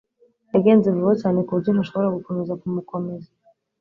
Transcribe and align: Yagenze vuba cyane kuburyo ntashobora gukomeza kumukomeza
Yagenze 0.53 0.87
vuba 0.95 1.13
cyane 1.21 1.39
kuburyo 1.47 1.71
ntashobora 1.71 2.15
gukomeza 2.17 2.57
kumukomeza 2.61 3.29